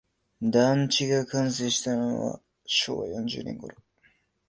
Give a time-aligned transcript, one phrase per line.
[0.41, 3.75] 団地が完成したのは昭和四十年ごろ